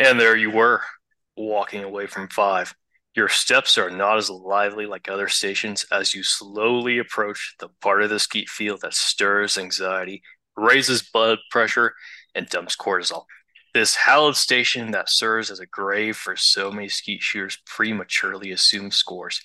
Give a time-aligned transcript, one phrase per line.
[0.00, 0.80] And there you were,
[1.36, 2.74] walking away from five.
[3.14, 8.02] Your steps are not as lively like other stations as you slowly approach the part
[8.02, 10.22] of the skeet field that stirs anxiety,
[10.56, 11.92] raises blood pressure,
[12.34, 13.24] and dumps cortisol.
[13.74, 18.96] This hallowed station that serves as a grave for so many skeet shooters prematurely assumes
[18.96, 19.42] scores.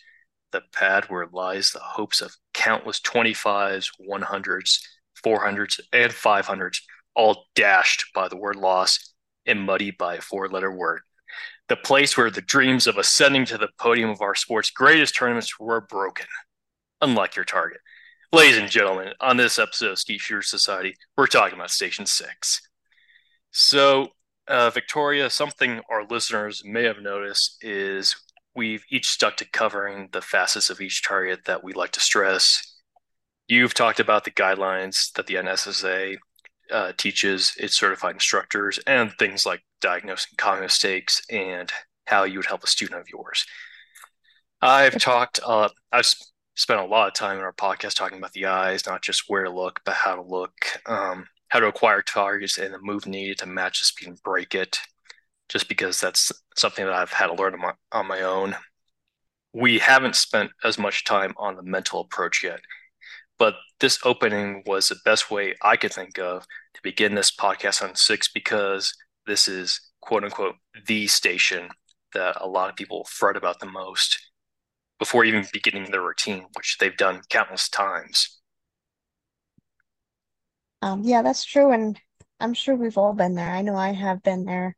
[0.53, 4.79] The pad where lies the hopes of countless 25s, 100s,
[5.21, 6.77] 400s, and 500s,
[7.13, 9.14] all dashed by the word loss
[9.45, 11.01] and muddied by a four letter word
[11.67, 15.59] the place where the dreams of ascending to the podium of our sport's greatest tournaments
[15.59, 16.27] were broken,
[17.01, 17.79] unlike your target.
[18.31, 22.61] Ladies and gentlemen, on this episode of Skeet Shooter Society, we're talking about Station 6.
[23.51, 24.09] So,
[24.47, 28.15] uh, Victoria, something our listeners may have noticed is
[28.55, 32.79] we've each stuck to covering the facets of each target that we like to stress.
[33.47, 36.17] You've talked about the guidelines that the NSSA
[36.71, 41.71] uh, teaches its certified instructors and things like diagnosing common mistakes and
[42.05, 43.45] how you would help a student of yours.
[44.61, 46.11] I've talked, uh, I've
[46.55, 49.43] spent a lot of time in our podcast talking about the eyes, not just where
[49.43, 50.53] to look, but how to look,
[50.85, 54.55] um, how to acquire targets and the move needed to match the speed and break
[54.55, 54.79] it,
[55.49, 58.55] just because that's something that I've had to learn on my, on my own.
[59.53, 62.59] We haven't spent as much time on the mental approach yet.
[63.37, 67.81] But this opening was the best way I could think of to begin this podcast
[67.81, 68.93] on six because
[69.27, 70.55] this is quote unquote
[70.87, 71.69] the station
[72.13, 74.19] that a lot of people fret about the most
[74.99, 78.39] before even beginning their routine, which they've done countless times.
[80.81, 81.71] Um, yeah, that's true.
[81.71, 81.99] And
[82.39, 83.49] I'm sure we've all been there.
[83.49, 84.75] I know I have been there.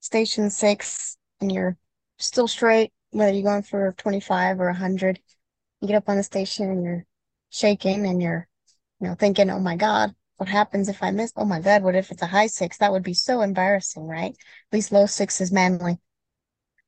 [0.00, 1.76] Station six, and you're
[2.18, 5.20] still straight, whether you're going for 25 or 100.
[5.80, 7.06] You get up on the station and you're
[7.50, 8.46] shaking and you're,
[9.00, 11.32] you know, thinking, oh my God, what happens if I miss?
[11.36, 12.78] Oh my God, what if it's a high six?
[12.78, 14.32] That would be so embarrassing, right?
[14.32, 15.98] At least low six is manly.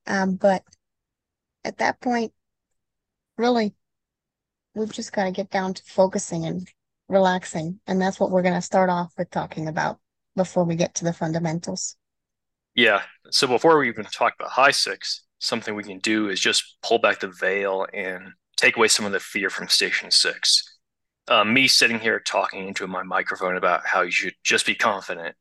[0.07, 0.63] Um, but
[1.65, 2.33] at that point,
[3.37, 3.75] really,
[4.75, 6.69] we've just got to get down to focusing and
[7.09, 7.81] relaxing.
[7.87, 9.99] And that's what we're going to start off with talking about
[10.37, 11.97] before we get to the fundamentals.
[12.75, 13.03] Yeah.
[13.31, 16.99] So before we even talk about high six, something we can do is just pull
[16.99, 20.79] back the veil and take away some of the fear from Station Six.
[21.29, 25.35] Uh, me sitting here talking into my microphone about how you should just be confident.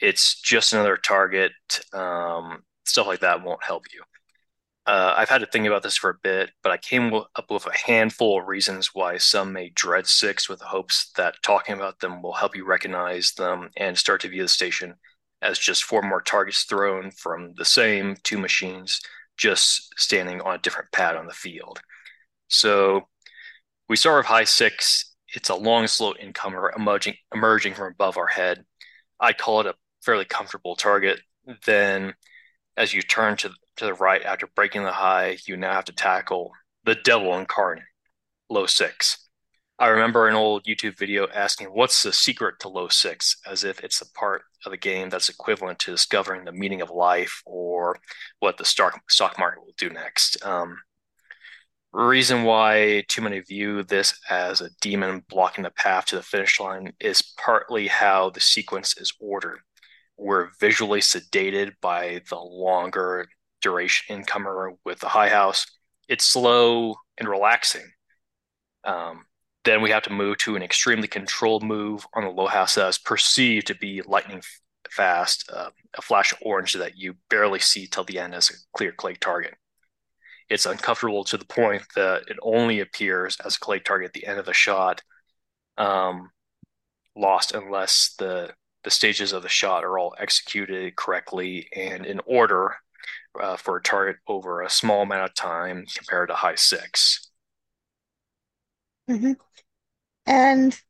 [0.00, 1.52] It's just another target.
[1.92, 4.02] Um, stuff like that won't help you.
[4.86, 7.66] Uh, I've had to think about this for a bit, but I came up with
[7.66, 12.22] a handful of reasons why some may dread six with hopes that talking about them
[12.22, 14.94] will help you recognize them and start to view the station
[15.42, 19.02] as just four more targets thrown from the same two machines,
[19.36, 21.80] just standing on a different pad on the field.
[22.48, 23.08] So
[23.88, 25.14] we start with high six.
[25.34, 28.64] It's a long, slow incomer emerging, emerging from above our head.
[29.20, 31.20] I call it a fairly comfortable target.
[31.66, 32.14] Then,
[32.76, 35.92] as you turn to, to the right after breaking the high, you now have to
[35.92, 36.52] tackle
[36.84, 37.84] the devil incarnate,
[38.48, 39.28] low six.
[39.78, 43.36] I remember an old YouTube video asking, What's the secret to low six?
[43.46, 46.90] as if it's a part of the game that's equivalent to discovering the meaning of
[46.90, 47.96] life or
[48.40, 50.44] what the stock, stock market will do next.
[50.44, 50.78] Um,
[51.92, 56.60] reason why too many view this as a demon blocking the path to the finish
[56.60, 59.60] line is partly how the sequence is ordered.
[60.16, 63.28] We're visually sedated by the longer
[63.62, 65.64] duration incomer with the high house.
[66.08, 67.90] It's slow and relaxing.
[68.84, 69.24] Um,
[69.64, 72.88] then we have to move to an extremely controlled move on the low house that
[72.88, 74.42] is perceived to be lightning
[74.90, 78.54] fast, uh, a flash of orange that you barely see till the end as a
[78.76, 79.54] clear clay target
[80.48, 84.26] it's uncomfortable to the point that it only appears as a clay target at the
[84.26, 85.02] end of the shot,
[85.76, 86.30] um,
[87.16, 88.52] lost unless the
[88.84, 92.76] the stages of the shot are all executed correctly and in order
[93.38, 97.30] uh, for a target over a small amount of time compared to high 6
[99.10, 99.32] mm-hmm.
[100.26, 100.80] And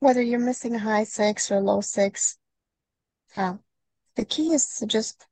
[0.00, 2.38] whether you're missing a high six or low six,
[3.36, 3.54] uh,
[4.16, 5.26] the key is to just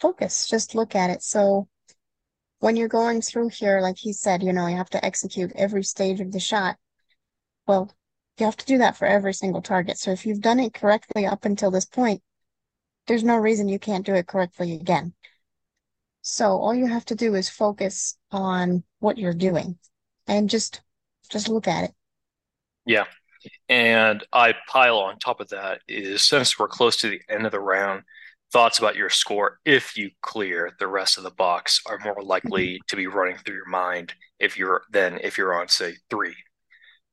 [0.00, 1.22] focus, just look at it.
[1.22, 1.68] So
[2.62, 5.82] when you're going through here, like he said, you know, you have to execute every
[5.82, 6.76] stage of the shot.
[7.66, 7.92] Well,
[8.38, 9.98] you have to do that for every single target.
[9.98, 12.22] So if you've done it correctly up until this point,
[13.08, 15.12] there's no reason you can't do it correctly again.
[16.20, 19.76] So all you have to do is focus on what you're doing
[20.28, 20.82] and just
[21.30, 21.94] just look at it.
[22.86, 23.06] Yeah.
[23.68, 27.50] And I pile on top of that is since we're close to the end of
[27.50, 28.04] the round,
[28.52, 32.74] thoughts about your score if you clear the rest of the box are more likely
[32.74, 32.86] mm-hmm.
[32.88, 36.34] to be running through your mind if you're than if you're on say three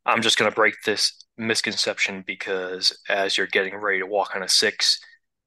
[0.06, 4.44] i'm just going to break this misconception because as you're getting ready to walk on
[4.44, 5.00] a six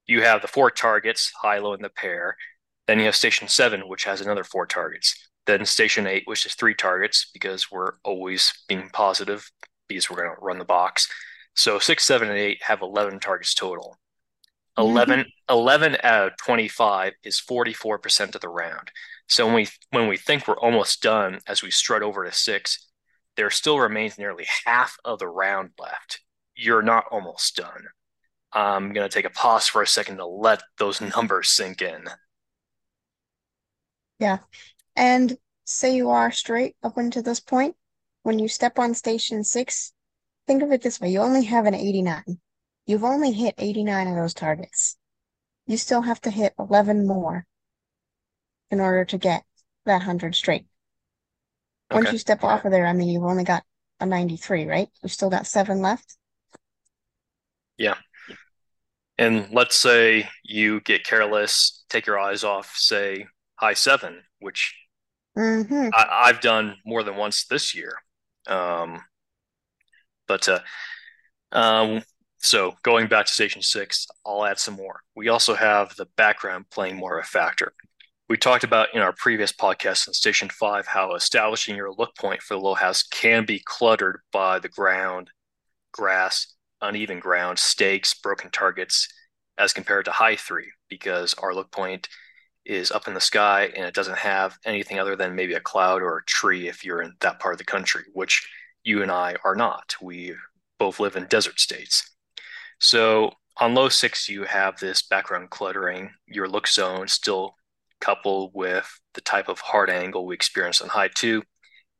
[0.07, 2.37] you have the four targets, high, low, and the pair.
[2.87, 5.29] Then you have station seven, which has another four targets.
[5.47, 9.51] Then station eight, which is three targets because we're always being positive
[9.89, 11.09] because we're going to run the box.
[11.55, 13.97] So six, seven, and eight have 11 targets total.
[14.79, 15.55] 11, mm-hmm.
[15.55, 18.91] 11 out of 25 is 44% of the round.
[19.29, 22.89] So when we when we think we're almost done as we strut over to six,
[23.37, 26.21] there still remains nearly half of the round left.
[26.55, 27.87] You're not almost done.
[28.53, 32.05] I'm going to take a pause for a second to let those numbers sink in.
[34.19, 34.39] Yeah.
[34.95, 37.75] And say you are straight up until this point,
[38.23, 39.93] when you step on station six,
[40.47, 42.39] think of it this way you only have an 89.
[42.87, 44.97] You've only hit 89 of those targets.
[45.67, 47.47] You still have to hit 11 more
[48.71, 49.45] in order to get
[49.85, 50.67] that 100 straight.
[51.91, 53.63] Once you step off of there, I mean, you've only got
[54.01, 54.89] a 93, right?
[55.03, 56.17] You've still got seven left.
[57.77, 57.97] Yeah.
[59.19, 63.27] And let's say you get careless, take your eyes off, say
[63.57, 64.75] high seven, which
[65.37, 65.89] mm-hmm.
[65.95, 67.95] I, have done more than once this year.
[68.47, 69.03] Um,
[70.27, 70.61] but uh,
[71.53, 72.03] um,
[72.43, 75.01] so going back to station six, I'll add some more.
[75.15, 77.73] We also have the background playing more of a factor.
[78.29, 82.43] We talked about in our previous podcast on station five how establishing your look point
[82.43, 85.31] for the low house can be cluttered by the ground,
[85.93, 89.07] grass, uneven ground, stakes, broken targets,
[89.57, 92.09] as compared to high three, because our look point
[92.65, 96.03] is up in the sky and it doesn't have anything other than maybe a cloud
[96.03, 98.49] or a tree if you're in that part of the country, which
[98.83, 99.95] you and I are not.
[100.03, 100.35] We
[100.79, 102.12] both live in desert states.
[102.83, 107.55] So on low six, you have this background cluttering, your look zone still
[108.01, 111.45] coupled with the type of hard angle we experience on high two,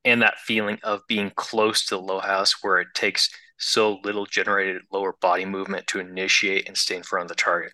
[0.05, 4.27] and that feeling of being close to the low house where it takes so little
[4.27, 7.73] generated lower body movement to initiate and stay in front of the target.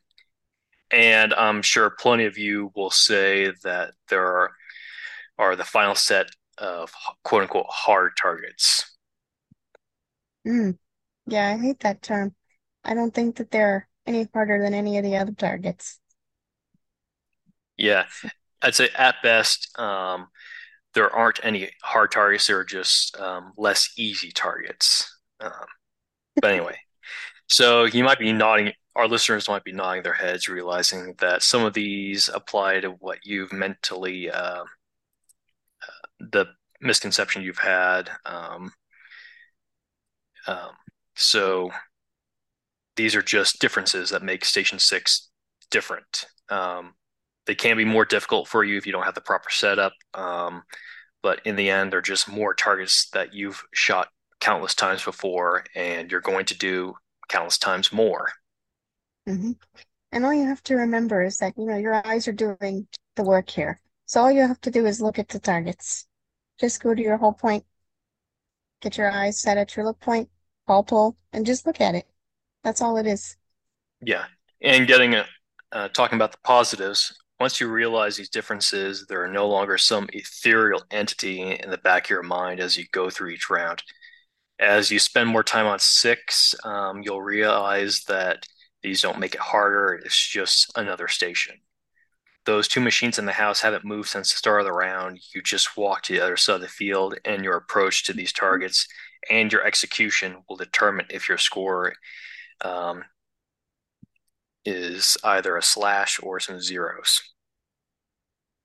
[0.91, 4.51] And I'm sure plenty of you will say that there are,
[5.39, 6.27] are the final set
[6.59, 6.93] of
[7.25, 8.99] quote unquote hard targets.
[10.47, 10.77] Mm.
[11.27, 12.35] Yeah, I hate that term.
[12.89, 16.01] I don't think that they're any harder than any of the other targets.
[17.77, 18.07] Yeah,
[18.63, 20.29] I'd say at best, um,
[20.95, 22.47] there aren't any hard targets.
[22.47, 25.15] There are just um, less easy targets.
[25.39, 25.53] Um,
[26.41, 26.79] but anyway,
[27.47, 28.73] so you might be nodding.
[28.97, 33.19] Our listeners might be nodding their heads, realizing that some of these apply to what
[33.23, 36.47] you've mentally, uh, uh, the
[36.81, 38.11] misconception you've had.
[38.25, 38.73] Um,
[40.47, 40.71] um,
[41.15, 41.71] so
[42.99, 45.31] these are just differences that make Station 6
[45.71, 46.27] different.
[46.51, 46.95] Um,
[47.47, 49.93] they can be more difficult for you if you don't have the proper setup.
[50.15, 50.65] Um,
[51.23, 54.09] but in the end, they're just more targets that you've shot
[54.41, 56.95] countless times before and you're going to do
[57.29, 58.31] countless times more.
[59.29, 59.53] Mm-hmm.
[60.11, 63.23] And all you have to remember is that, you know, your eyes are doing the
[63.23, 63.81] work here.
[64.07, 66.07] So all you have to do is look at the targets.
[66.59, 67.65] Just go to your hold point,
[68.81, 70.31] get your eyes set at your look point,
[70.67, 72.07] ball pull, and just look at it.
[72.65, 73.37] That's all it is.
[74.01, 74.25] Yeah.
[74.63, 75.27] And getting a,
[75.73, 80.09] uh, talking about the positives, once you realize these differences, there are no longer some
[80.13, 83.83] ethereal entity in the back of your mind as you go through each round.
[84.59, 88.45] As you spend more time on six, um, you'll realize that
[88.83, 90.01] these don't make it harder.
[90.05, 91.57] It's just another station.
[92.45, 95.21] Those two machines in the house haven't moved since the start of the round.
[95.35, 98.33] You just walk to the other side of the field, and your approach to these
[98.33, 98.89] targets
[99.31, 101.93] and your execution will determine if your score
[102.63, 103.05] um,
[104.65, 107.23] is either a slash or some zeros.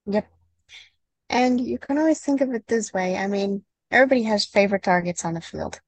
[0.06, 0.28] Yep.
[1.30, 3.18] And you can always think of it this way.
[3.18, 5.80] I mean, everybody has favorite targets on the field.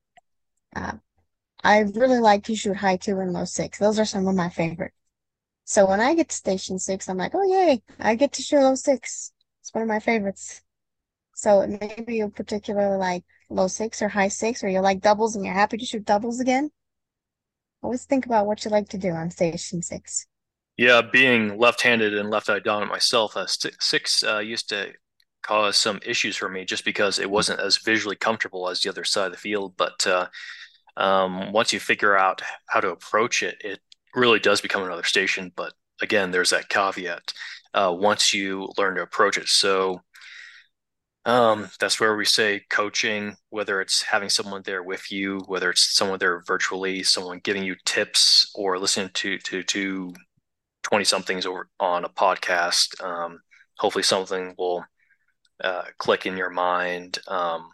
[0.75, 0.93] Uh,
[1.63, 3.79] I really like to shoot high two and low six.
[3.79, 4.93] Those are some of my favorite.
[5.65, 8.61] So when I get to station six, I'm like, oh yay, I get to shoot
[8.61, 9.31] low six.
[9.61, 10.61] It's one of my favorites.
[11.33, 15.43] So maybe you particularly like low six or high six, or you like doubles and
[15.43, 16.69] you're happy to shoot doubles again.
[17.85, 20.25] Always think about what you like to do on station six.
[20.75, 24.91] Yeah, being left-handed and left-eye dominant myself, uh, six uh, used to
[25.43, 29.03] cause some issues for me just because it wasn't as visually comfortable as the other
[29.03, 29.75] side of the field.
[29.77, 30.27] But uh,
[30.97, 33.79] um, once you figure out how to approach it, it
[34.15, 35.51] really does become another station.
[35.55, 37.33] But again, there's that caveat
[37.75, 39.47] uh, once you learn to approach it.
[39.47, 40.01] So
[41.25, 45.95] um, that's where we say coaching, whether it's having someone there with you, whether it's
[45.95, 50.13] someone there virtually, someone giving you tips, or listening to to to
[50.83, 53.03] twenty somethings over on a podcast.
[53.03, 53.39] Um,
[53.79, 54.85] hopefully, something will
[55.63, 57.19] uh, click in your mind.
[57.27, 57.71] Um,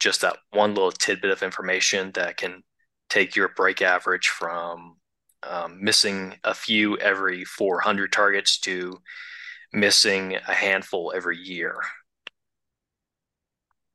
[0.00, 2.62] just that one little tidbit of information that can
[3.08, 4.96] take your break average from
[5.42, 8.98] um, missing a few every 400 targets to
[9.72, 11.80] missing a handful every year.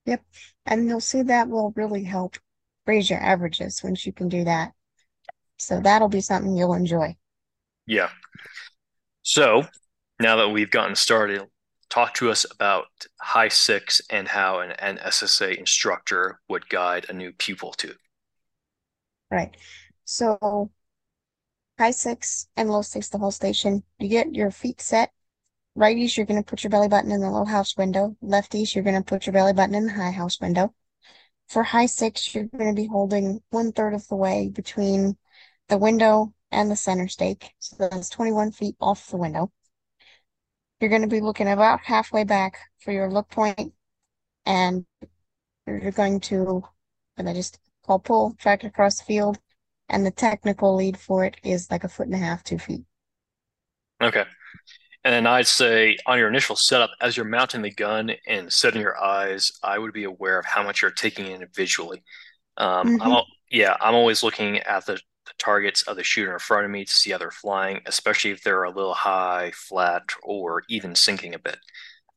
[0.05, 0.23] Yep.
[0.65, 2.37] And you'll see that will really help
[2.85, 4.71] raise your averages once you can do that.
[5.57, 7.15] So that'll be something you'll enjoy.
[7.85, 8.09] Yeah.
[9.21, 9.67] So
[10.19, 11.43] now that we've gotten started,
[11.89, 12.87] talk to us about
[13.19, 17.93] High Six and how an, an NSSA instructor would guide a new pupil to.
[19.29, 19.55] Right.
[20.05, 20.71] So
[21.77, 23.83] high six and low six the whole station.
[23.99, 25.11] You get your feet set.
[25.77, 28.15] Righties, you're going to put your belly button in the low house window.
[28.21, 30.73] Lefties, you're going to put your belly button in the high house window.
[31.47, 35.17] For high six, you're going to be holding one third of the way between
[35.69, 37.51] the window and the center stake.
[37.59, 39.51] So that's 21 feet off the window.
[40.79, 43.73] You're going to be looking about halfway back for your look point,
[44.45, 44.85] and
[45.67, 46.63] you're going to,
[47.17, 49.39] and I just call pull, track it across the field,
[49.87, 52.81] and the technical lead for it is like a foot and a half, two feet.
[54.01, 54.25] Okay.
[55.03, 58.81] And then I'd say on your initial setup, as you're mounting the gun and setting
[58.81, 62.03] your eyes, I would be aware of how much you're taking in visually.
[62.57, 63.01] Um, mm-hmm.
[63.01, 66.71] I'm, yeah, I'm always looking at the, the, targets of the shooter in front of
[66.71, 70.93] me to see how they're flying, especially if they're a little high, flat, or even
[70.93, 71.57] sinking a bit.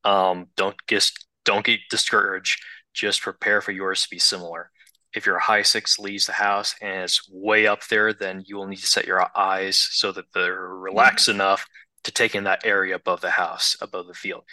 [0.02, 2.60] Um, don't just don't get discouraged.
[2.92, 4.70] Just prepare for yours to be similar
[5.14, 8.66] if your high six leaves the house and it's way up there, then you will
[8.66, 11.40] need to set your eyes so that they're relaxed mm-hmm.
[11.40, 11.66] enough
[12.04, 14.44] to take in that area above the house, above the field.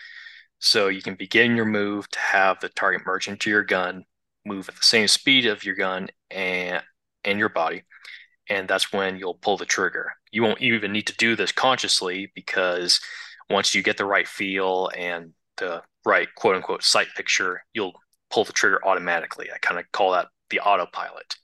[0.60, 4.05] So you can begin your move to have the target merge into your gun,
[4.46, 6.84] move at the same speed of your gun and
[7.24, 7.84] and your body.
[8.50, 10.13] And that's when you'll pull the trigger.
[10.31, 13.00] You won't even need to do this consciously because
[13.50, 17.93] once you get the right feel and the right quote unquote sight picture, you'll
[18.29, 19.50] pull the trigger automatically.
[19.53, 21.36] I kind of call that the autopilot.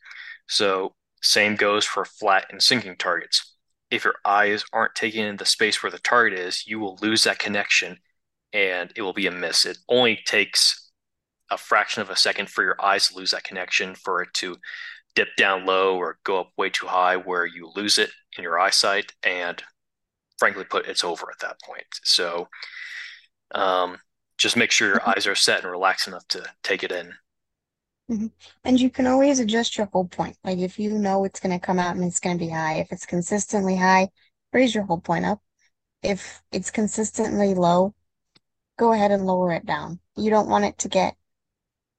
[0.47, 3.56] So same goes for flat and sinking targets.
[3.89, 7.23] If your eyes aren't taking in the space where the target is, you will lose
[7.23, 7.97] that connection
[8.53, 9.65] and it will be a miss.
[9.65, 10.91] It only takes
[11.49, 14.57] a fraction of a second for your eyes to lose that connection for it to
[15.15, 18.59] dip down low or go up way too high where you lose it in your
[18.59, 19.63] eyesight and
[20.37, 21.87] frankly put it's over at that point.
[22.03, 22.47] So
[23.55, 23.97] um,
[24.37, 27.13] just make sure your eyes are set and relaxed enough to take it in
[28.09, 28.27] Mm-hmm.
[28.63, 30.37] And you can always adjust your hold point.
[30.43, 32.75] Like if you know it's going to come out and it's going to be high,
[32.75, 34.09] if it's consistently high,
[34.53, 35.41] raise your hold point up.
[36.03, 37.93] If it's consistently low,
[38.77, 39.99] go ahead and lower it down.
[40.15, 41.15] You don't want it to get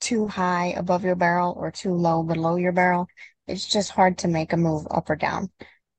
[0.01, 3.09] too high above your barrel or too low below your barrel.
[3.47, 5.51] It's just hard to make a move up or down.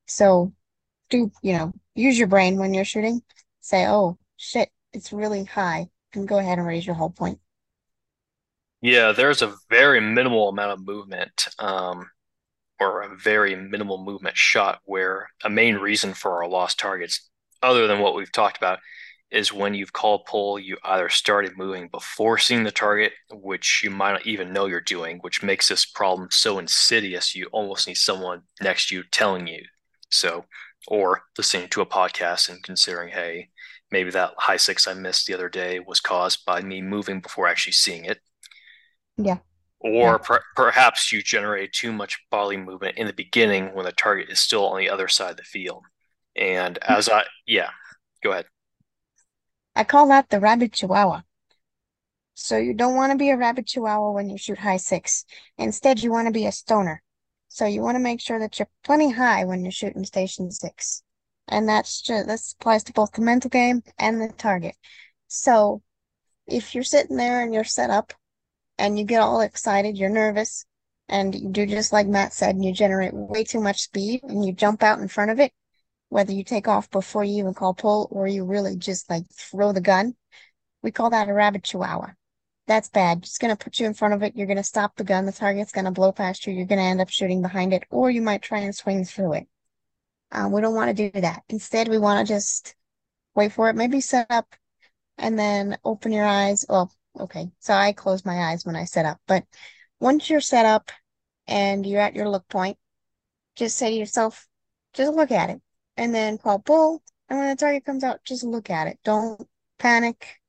[0.07, 0.53] So
[1.09, 3.21] do, you know, use your brain when you're shooting.
[3.61, 5.89] Say, oh, shit, it's really high.
[6.13, 7.39] And go ahead and raise your hold point.
[8.81, 12.09] Yeah, there's a very minimal amount of movement, um,
[12.79, 17.29] or a very minimal movement shot where a main reason for our lost targets,
[17.61, 18.79] other than what we've talked about,
[19.31, 23.91] is when you've called pull, you either started moving before seeing the target, which you
[23.91, 27.97] might not even know you're doing, which makes this problem so insidious you almost need
[27.97, 29.63] someone next to you telling you.
[30.09, 30.45] So,
[30.87, 33.49] or listening to a podcast and considering, hey,
[33.91, 37.47] maybe that high six I missed the other day was caused by me moving before
[37.47, 38.19] actually seeing it.
[39.19, 39.37] Yeah.
[39.81, 40.17] Or yeah.
[40.17, 44.39] per- perhaps you generate too much body movement in the beginning when the target is
[44.39, 45.83] still on the other side of the field.
[46.35, 46.93] And hmm.
[46.93, 47.69] as I, yeah,
[48.23, 48.45] go ahead.
[49.75, 51.21] I call that the rabbit chihuahua.
[52.33, 55.25] So you don't want to be a rabbit chihuahua when you shoot high six.
[55.57, 57.01] Instead, you want to be a stoner.
[57.49, 61.03] So you want to make sure that you're plenty high when you're shooting station six.
[61.47, 64.75] And that's just, this applies to both the mental game and the target.
[65.27, 65.81] So
[66.47, 68.13] if you're sitting there and you're set up
[68.79, 70.65] and you get all excited, you're nervous,
[71.09, 74.43] and you do just like Matt said, and you generate way too much speed and
[74.43, 75.51] you jump out in front of it,
[76.07, 79.73] whether you take off before you even call pull or you really just like throw
[79.73, 80.15] the gun.
[80.81, 82.11] We call that a rabbit chihuahua.
[82.67, 83.19] That's bad.
[83.23, 84.35] It's going to put you in front of it.
[84.35, 85.25] You're going to stop the gun.
[85.25, 86.53] The target's going to blow past you.
[86.53, 89.33] You're going to end up shooting behind it, or you might try and swing through
[89.33, 89.47] it.
[90.31, 91.41] Um, we don't want to do that.
[91.49, 92.75] Instead, we want to just
[93.35, 94.55] wait for it, maybe set up
[95.17, 96.63] and then open your eyes.
[96.69, 99.43] Well, Okay, so I close my eyes when I set up, but
[99.99, 100.91] once you're set up
[101.47, 102.77] and you're at your look point,
[103.55, 104.47] just say to yourself,
[104.93, 105.61] just look at it
[105.97, 107.03] and then call pull.
[107.27, 108.99] And when the target comes out, just look at it.
[109.03, 109.41] Don't
[109.77, 110.39] panic.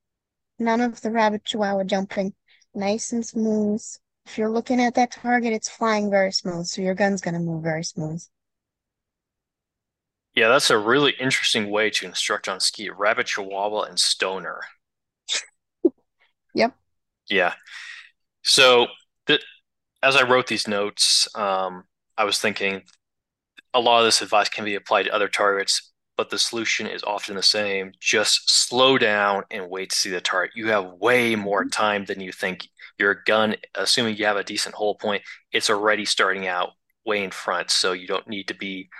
[0.59, 2.35] None of the rabbit chihuahua jumping.
[2.75, 3.83] Nice and smooth.
[4.27, 6.67] If you're looking at that target, it's flying very smooth.
[6.67, 8.23] So your gun's going to move very smooth.
[10.35, 12.97] Yeah, that's a really interesting way to instruct on skeet.
[12.97, 14.61] Rabbit chihuahua and stoner.
[16.55, 16.75] Yep.
[17.29, 17.55] Yeah.
[18.43, 18.89] So
[19.27, 19.41] that
[20.03, 21.85] as I wrote these notes, um,
[22.17, 22.83] I was thinking
[23.73, 27.05] a lot of this advice can be applied to other targets, but the solution is
[27.05, 27.93] often the same.
[28.01, 30.57] Just slow down and wait to see the target.
[30.57, 32.69] You have way more time than you think.
[32.99, 36.71] Your gun, assuming you have a decent hold point, it's already starting out
[37.07, 38.91] way in front, so you don't need to be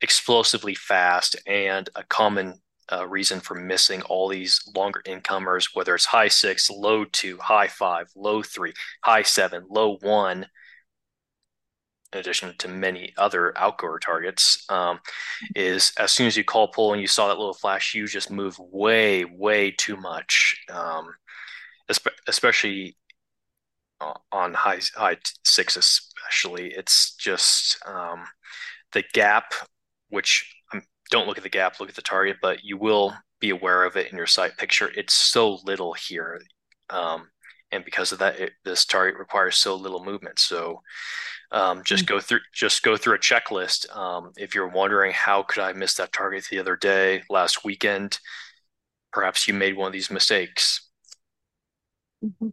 [0.00, 1.36] explosively fast.
[1.46, 2.60] And a common
[2.92, 7.68] uh, reason for missing all these longer incomers, whether it's high six, low two, high
[7.68, 8.72] five, low three,
[9.02, 10.46] high seven, low one,
[12.12, 15.00] in addition to many other outgoer targets, um,
[15.56, 18.30] is as soon as you call pull and you saw that little flash, you just
[18.30, 21.08] move way, way too much, um,
[22.28, 22.96] especially
[24.30, 26.72] on high high six, especially.
[26.72, 28.24] It's just um,
[28.92, 29.54] the gap,
[30.10, 30.54] which
[31.12, 33.96] don't look at the gap, look at the target, but you will be aware of
[33.96, 34.90] it in your sight picture.
[34.96, 36.40] It's so little here.
[36.88, 37.28] Um,
[37.70, 40.38] and because of that, it, this target requires so little movement.
[40.38, 40.80] So
[41.50, 42.14] um, just mm-hmm.
[42.14, 43.94] go through just go through a checklist.
[43.94, 48.18] Um, if you're wondering how could I miss that target the other day, last weekend,
[49.12, 50.88] perhaps you made one of these mistakes.
[52.24, 52.48] Mm-hmm.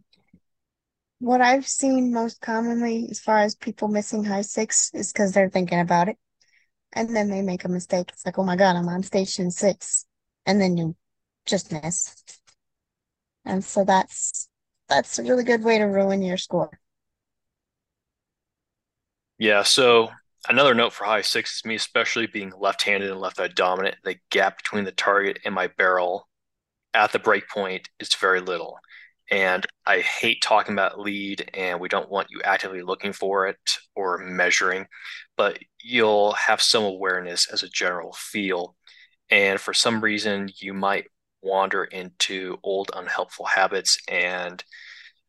[1.20, 5.50] What I've seen most commonly, as far as people missing high six, is because they're
[5.50, 6.16] thinking about it,
[6.92, 8.10] and then they make a mistake.
[8.12, 10.06] It's like, oh my god, I'm on station six,
[10.46, 10.96] and then you
[11.46, 12.22] just miss.
[13.44, 14.48] And so that's
[14.88, 16.78] that's a really good way to ruin your score.
[19.38, 20.10] Yeah, so
[20.48, 24.58] another note for high six is me, especially being left-handed and left-eye dominant, the gap
[24.58, 26.28] between the target and my barrel
[26.92, 28.78] at the break point is very little.
[29.30, 33.78] And I hate talking about lead, and we don't want you actively looking for it
[33.94, 34.86] or measuring,
[35.36, 38.76] but you'll have some awareness as a general feel.
[39.30, 41.06] And for some reason, you might
[41.42, 44.62] wander into old unhelpful habits and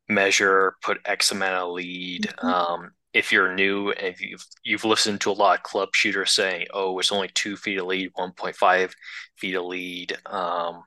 [0.09, 2.23] measure, put X amount of lead.
[2.23, 2.47] Mm-hmm.
[2.47, 6.31] Um, if you're new and if you've you've listened to a lot of club shooters
[6.31, 8.93] saying, "Oh, it's only two feet of lead, 1.5
[9.37, 10.83] feet of lead," um,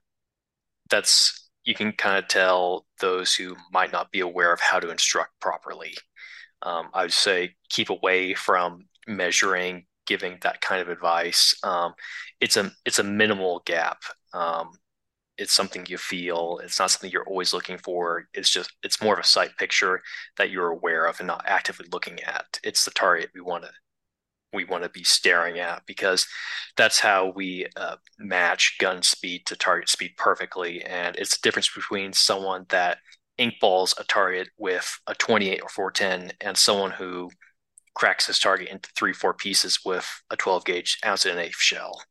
[0.91, 4.91] that's you can kind of tell those who might not be aware of how to
[4.91, 5.95] instruct properly.
[6.63, 11.55] Um, I would say keep away from measuring, giving that kind of advice.
[11.63, 11.95] Um,
[12.41, 14.03] it's a it's a minimal gap.
[14.33, 14.71] Um,
[15.37, 16.61] it's something you feel.
[16.63, 18.29] It's not something you're always looking for.
[18.35, 20.01] It's just it's more of a sight picture
[20.37, 22.59] that you're aware of and not actively looking at.
[22.63, 23.71] It's the target we want to
[24.55, 26.27] we want to be staring at because
[26.77, 30.83] that's how we uh, match gun speed to target speed perfectly.
[30.83, 32.99] And it's the difference between someone that
[33.39, 37.31] inkballs a target with a 28 or 410 and someone who
[37.95, 41.59] cracks his target into three, four pieces with a 12 gauge ounce and an eighth
[41.59, 42.03] shell.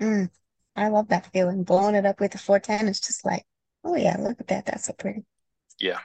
[0.00, 0.30] Mm.
[0.74, 1.64] I love that feeling.
[1.64, 3.44] Blowing it up with the 410 is just like,
[3.84, 4.66] oh yeah, look at that.
[4.66, 5.24] That's so pretty.
[5.78, 5.98] Yeah.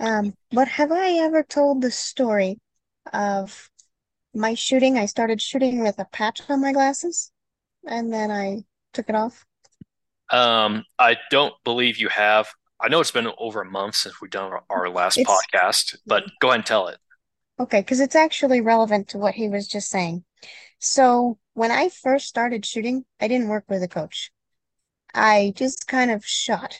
[0.00, 2.58] Um, but have I ever told the story
[3.12, 3.70] of
[4.38, 4.96] my shooting?
[4.96, 7.30] I started shooting with a patch on my glasses
[7.86, 9.44] and then I took it off.
[10.30, 12.48] Um, I don't believe you have.
[12.80, 16.24] I know it's been over a month since we've done our last it's, podcast, but
[16.40, 16.98] go ahead and tell it.
[17.58, 20.24] Okay, because it's actually relevant to what he was just saying.
[20.78, 24.30] So when I first started shooting, I didn't work with a coach.
[25.12, 26.78] I just kind of shot.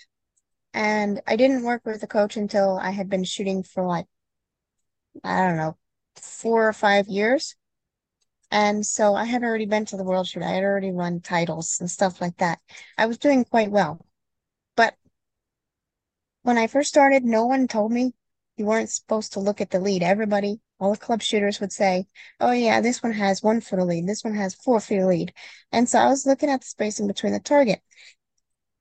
[0.72, 4.06] And I didn't work with a coach until I had been shooting for like,
[5.24, 5.76] I don't know,
[6.18, 7.56] four or five years.
[8.50, 10.42] And so I had already been to the World Shoot.
[10.42, 12.58] I had already run titles and stuff like that.
[12.96, 14.04] I was doing quite well.
[14.76, 14.94] But
[16.42, 18.14] when I first started, no one told me
[18.56, 20.02] you weren't supposed to look at the lead.
[20.02, 22.06] Everybody all the club shooters would say,
[22.40, 25.08] oh yeah, this one has one foot of lead, this one has four feet of
[25.08, 25.32] lead.
[25.72, 27.80] And so I was looking at the spacing between the target.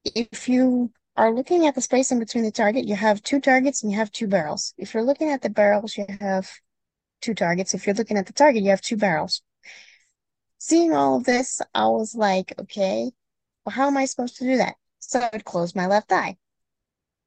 [0.06, 3.92] If you are looking at the spacing between the target, you have two targets and
[3.92, 4.74] you have two barrels.
[4.78, 6.50] If you're looking at the barrels, you have
[7.22, 7.74] two targets.
[7.74, 9.42] If you're looking at the target, you have two barrels.
[10.60, 13.12] Seeing all of this, I was like, okay,
[13.66, 14.76] well, how am I supposed to do that?
[15.00, 16.38] So I would close my left eye.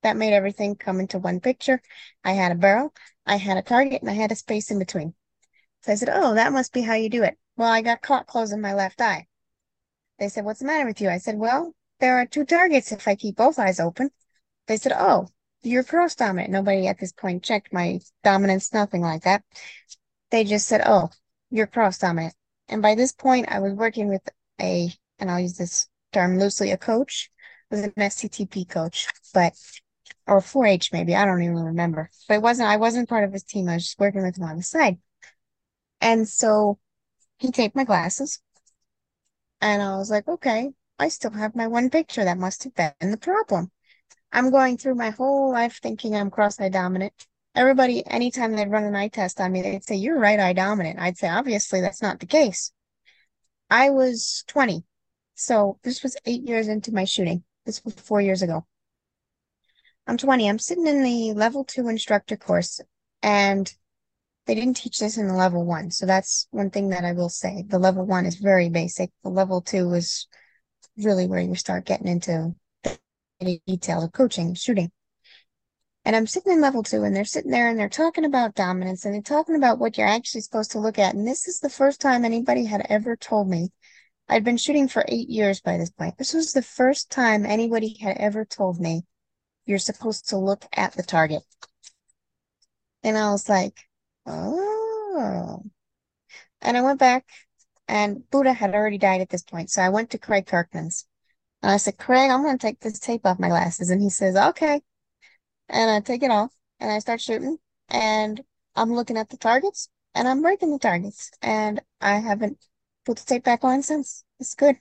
[0.02, 1.80] That made everything come into one picture.
[2.24, 2.94] I had a barrel,
[3.26, 5.14] I had a target, and I had a space in between.
[5.82, 7.38] So I said, Oh, that must be how you do it.
[7.56, 9.26] Well, I got caught closing my left eye.
[10.18, 11.08] They said, What's the matter with you?
[11.08, 14.10] I said, Well, there are two targets if I keep both eyes open.
[14.66, 15.28] They said, Oh,
[15.62, 16.50] you're cross dominant.
[16.50, 19.42] Nobody at this point checked my dominance, nothing like that.
[20.30, 21.10] They just said, Oh,
[21.50, 22.34] you're cross dominant.
[22.68, 24.22] And by this point, I was working with
[24.60, 27.30] a, and I'll use this term loosely, a coach,
[27.70, 29.54] was an SCTP coach, but
[30.26, 31.14] or 4-H maybe.
[31.14, 32.10] I don't even remember.
[32.28, 33.68] But it wasn't I wasn't part of his team.
[33.68, 34.98] I was just working with him on the side.
[36.00, 36.78] And so
[37.38, 38.40] he taped my glasses.
[39.60, 42.24] And I was like, okay, I still have my one picture.
[42.24, 43.70] That must have been the problem.
[44.32, 47.12] I'm going through my whole life thinking I'm cross-eye dominant.
[47.54, 50.98] everybody, anytime they'd run an eye test on me, they'd say, You're right eye dominant.
[50.98, 52.72] I'd say, Obviously, that's not the case.
[53.68, 54.84] I was 20.
[55.34, 57.44] So this was eight years into my shooting.
[57.64, 58.66] This was four years ago.
[60.06, 60.48] I'm 20.
[60.48, 62.80] I'm sitting in the level two instructor course,
[63.22, 63.72] and
[64.46, 65.90] they didn't teach this in the level one.
[65.90, 67.64] So that's one thing that I will say.
[67.68, 69.10] The level one is very basic.
[69.22, 70.26] The level two is
[70.96, 72.54] really where you start getting into
[73.40, 74.90] the details of coaching, shooting.
[76.04, 79.04] And I'm sitting in level two, and they're sitting there and they're talking about dominance
[79.04, 81.14] and they're talking about what you're actually supposed to look at.
[81.14, 83.70] And this is the first time anybody had ever told me.
[84.28, 86.16] I'd been shooting for eight years by this point.
[86.16, 89.02] This was the first time anybody had ever told me
[89.66, 91.42] you're supposed to look at the target.
[93.02, 93.76] And I was like,
[94.26, 95.62] oh.
[96.62, 97.26] And I went back,
[97.88, 99.70] and Buddha had already died at this point.
[99.70, 101.06] So I went to Craig Kirkman's.
[101.62, 103.90] And I said, Craig, I'm going to take this tape off my glasses.
[103.90, 104.80] And he says, okay
[105.70, 108.40] and I take it off and I start shooting and
[108.76, 112.58] I'm looking at the targets and I'm breaking the targets and I haven't
[113.06, 114.24] put the tape back on since.
[114.38, 114.76] It's good.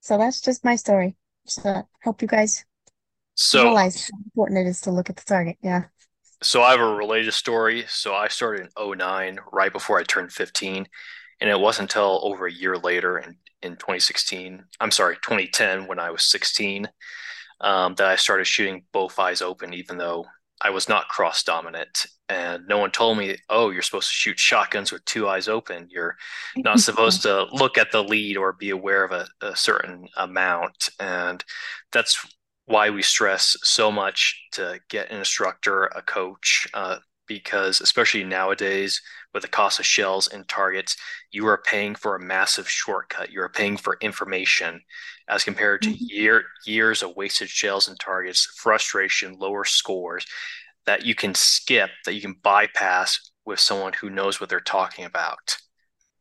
[0.00, 1.16] So that's just my story.
[1.46, 2.64] So hope you guys
[3.34, 5.56] so, realize how important it is to look at the target.
[5.62, 5.84] Yeah.
[6.42, 7.84] So I have a related story.
[7.88, 10.88] So I started in 09, right before I turned 15.
[11.42, 15.98] And it wasn't until over a year later in, in 2016, I'm sorry, 2010, when
[15.98, 16.88] I was 16,
[17.60, 20.24] um, that I started shooting both eyes open, even though
[20.60, 22.06] I was not cross dominant.
[22.28, 25.88] And no one told me, oh, you're supposed to shoot shotguns with two eyes open.
[25.90, 26.14] You're
[26.58, 30.90] not supposed to look at the lead or be aware of a, a certain amount.
[31.00, 31.44] And
[31.90, 32.24] that's
[32.66, 39.00] why we stress so much to get an instructor, a coach, uh, because especially nowadays
[39.32, 40.96] with the cost of shells and targets,
[41.30, 43.30] you are paying for a massive shortcut.
[43.30, 44.80] You are paying for information
[45.28, 46.04] as compared to mm-hmm.
[46.08, 50.26] year years of wasted shells and targets, frustration, lower scores
[50.86, 55.04] that you can skip, that you can bypass with someone who knows what they're talking
[55.04, 55.56] about.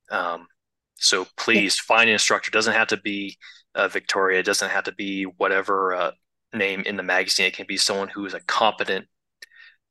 [0.10, 0.48] Um,
[0.96, 2.50] so please find an instructor.
[2.50, 3.38] It doesn't have to be
[3.74, 4.40] uh, Victoria.
[4.40, 6.12] It doesn't have to be whatever uh,
[6.54, 7.48] name in the magazine.
[7.48, 9.08] It can be someone who is a competent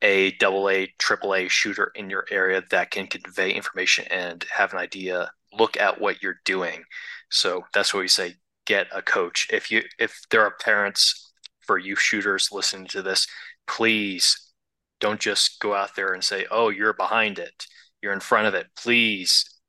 [0.02, 4.72] a double A, triple A shooter in your area that can convey information and have
[4.72, 6.84] an idea, look at what you're doing.
[7.30, 8.36] So that's what we say
[8.66, 9.48] get a coach.
[9.50, 11.32] If you if there are parents
[11.66, 13.26] for you shooters listening to this,
[13.66, 14.52] please
[15.00, 17.66] don't just go out there and say, "Oh, you're behind it.
[18.02, 19.59] You're in front of it." Please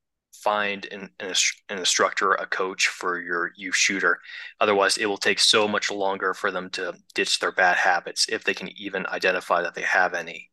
[0.43, 1.33] find an, an,
[1.69, 4.19] an, instructor, a coach for your youth shooter.
[4.59, 8.43] Otherwise, it will take so much longer for them to ditch their bad habits if
[8.43, 10.49] they can even identify that they have any.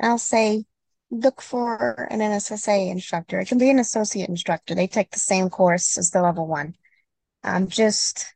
[0.00, 0.64] I'll say
[1.10, 3.40] look for an NSSA instructor.
[3.40, 4.74] It can be an associate instructor.
[4.74, 6.74] They take the same course as the level one.
[7.44, 8.26] Um, just,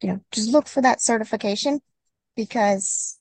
[0.00, 1.80] you know, just look for that certification
[2.36, 3.18] because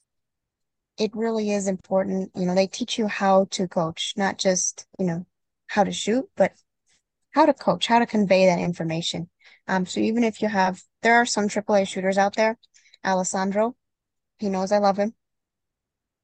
[0.98, 2.32] it really is important.
[2.36, 5.26] You know, they teach you how to coach, not just, you know,
[5.68, 6.54] how to shoot, but
[7.32, 9.30] how to coach, how to convey that information.
[9.68, 12.58] Um, so even if you have, there are some AAA shooters out there.
[13.06, 13.76] Alessandro,
[14.40, 15.14] he knows I love him,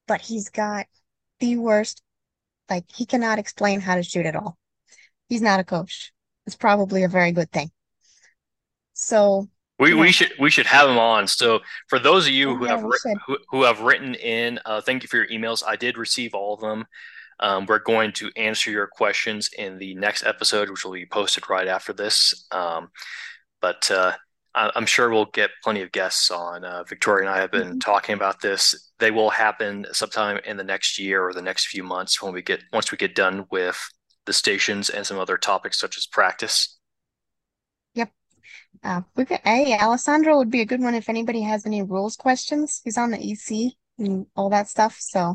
[0.08, 0.86] but he's got
[1.40, 2.02] the worst,
[2.68, 4.58] like he cannot explain how to shoot at all.
[5.28, 6.12] He's not a coach.
[6.46, 7.70] It's probably a very good thing.
[8.92, 10.00] So we, yeah.
[10.00, 11.26] we should we should have him on.
[11.26, 12.84] So for those of you who yeah, have
[13.26, 15.62] who, who have written in, uh, thank you for your emails.
[15.66, 16.86] I did receive all of them.
[17.40, 21.48] Um, we're going to answer your questions in the next episode, which will be posted
[21.50, 22.46] right after this.
[22.50, 22.90] Um,
[23.60, 24.12] but uh,
[24.54, 26.64] I, am sure we'll get plenty of guests on.
[26.64, 27.78] Uh, Victoria and I have been mm-hmm.
[27.78, 28.92] talking about this.
[28.98, 32.42] They will happen sometime in the next year or the next few months when we
[32.42, 33.78] get once we get done with
[34.26, 36.78] the stations and some other topics such as practice.
[37.94, 38.10] Yep.
[38.82, 42.16] Uh, we could, hey, Alessandro would be a good one if anybody has any rules
[42.16, 42.80] questions.
[42.84, 44.96] He's on the EC and all that stuff.
[44.98, 45.34] So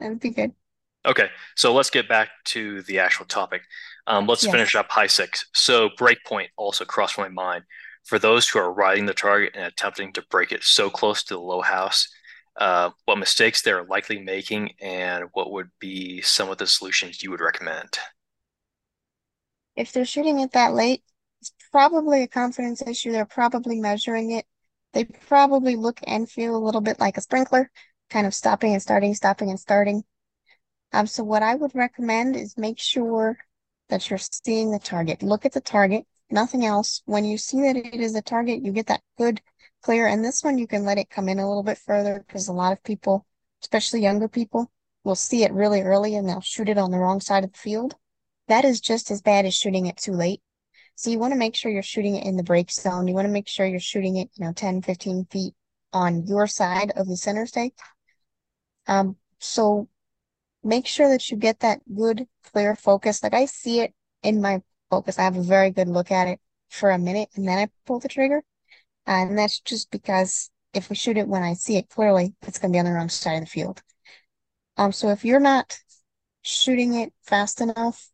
[0.00, 0.52] that would be good.
[1.06, 3.62] Okay, so let's get back to the actual topic.
[4.06, 4.52] Um, let's yes.
[4.52, 5.46] finish up high six.
[5.54, 7.64] So breakpoint also crossed my mind.
[8.04, 11.34] For those who are riding the target and attempting to break it so close to
[11.34, 12.06] the low house,
[12.56, 17.30] uh, what mistakes they're likely making, and what would be some of the solutions you
[17.30, 17.98] would recommend?
[19.76, 21.02] If they're shooting it that late,
[21.40, 23.12] it's probably a confidence issue.
[23.12, 24.44] They're probably measuring it.
[24.92, 27.70] They probably look and feel a little bit like a sprinkler
[28.10, 30.04] kind of stopping and starting, stopping and starting.
[30.92, 33.38] Um, so what I would recommend is make sure
[33.88, 35.22] that you're seeing the target.
[35.22, 37.02] Look at the target, nothing else.
[37.06, 39.40] When you see that it is a target, you get that good
[39.82, 40.06] clear.
[40.06, 42.52] And this one, you can let it come in a little bit further because a
[42.52, 43.26] lot of people,
[43.62, 44.70] especially younger people,
[45.04, 47.58] will see it really early and they'll shoot it on the wrong side of the
[47.58, 47.94] field.
[48.48, 50.42] That is just as bad as shooting it too late.
[50.96, 53.08] So you want to make sure you're shooting it in the break zone.
[53.08, 55.54] You want to make sure you're shooting it, you know, 10, 15 feet
[55.92, 57.74] on your side of the center stake.
[58.90, 59.88] Um, so
[60.64, 63.22] make sure that you get that good, clear focus.
[63.22, 65.16] Like I see it in my focus.
[65.16, 68.00] I have a very good look at it for a minute and then I pull
[68.00, 68.42] the trigger.
[69.06, 72.72] And that's just because if we shoot it when I see it clearly, it's going
[72.72, 73.80] to be on the wrong side of the field.
[74.76, 75.78] Um, so if you're not
[76.42, 78.10] shooting it fast enough,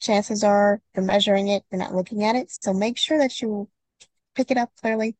[0.00, 2.50] chances are you're measuring it, you're not looking at it.
[2.50, 3.68] So make sure that you
[4.34, 5.16] pick it up clearly.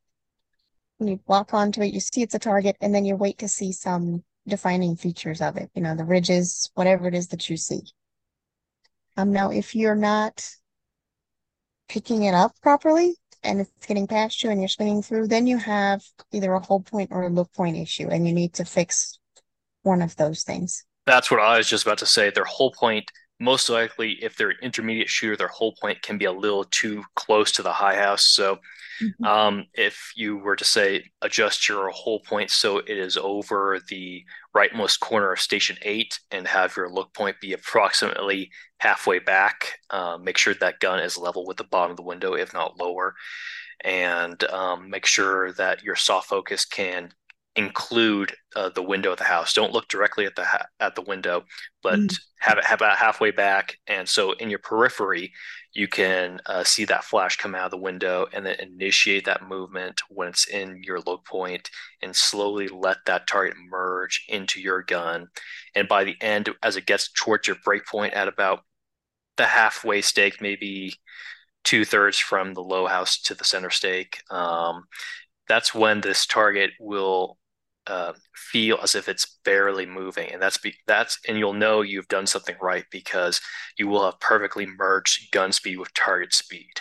[0.98, 3.48] When you walk onto it, you see it's a target, and then you wait to
[3.48, 7.56] see some defining features of it, you know, the ridges, whatever it is that you
[7.56, 7.82] see.
[9.16, 10.48] Um, now, if you're not
[11.88, 15.58] picking it up properly and it's getting past you and you're swinging through, then you
[15.58, 16.02] have
[16.32, 19.18] either a hold point or a look point issue, and you need to fix
[19.82, 20.84] one of those things.
[21.06, 22.30] That's what I was just about to say.
[22.30, 23.10] Their hold point,
[23.42, 27.02] most likely, if they're an intermediate shooter, their hold point can be a little too
[27.16, 28.24] close to the high house.
[28.24, 28.58] So,
[29.02, 29.24] mm-hmm.
[29.24, 34.24] um, if you were to say adjust your hold point so it is over the
[34.56, 40.16] rightmost corner of station eight and have your look point be approximately halfway back, uh,
[40.22, 43.14] make sure that gun is level with the bottom of the window, if not lower.
[43.84, 47.12] And um, make sure that your soft focus can
[47.56, 49.52] include uh, the window of the house.
[49.52, 51.44] Don't look directly at the ha- at the window,
[51.82, 52.18] but mm.
[52.40, 53.76] have it about halfway back.
[53.86, 55.32] And so in your periphery,
[55.74, 59.48] you can uh, see that flash come out of the window and then initiate that
[59.48, 61.70] movement when it's in your look point
[62.02, 65.28] and slowly let that target merge into your gun.
[65.74, 68.60] And by the end, as it gets towards your break point at about
[69.36, 70.94] the halfway stake, maybe
[71.64, 74.22] two thirds from the low house to the center stake.
[74.30, 74.84] Um,
[75.48, 77.38] that's when this target will
[77.86, 82.08] uh, feel as if it's barely moving, and that's be, that's and you'll know you've
[82.08, 83.40] done something right because
[83.78, 86.72] you will have perfectly merged gun speed with target speed.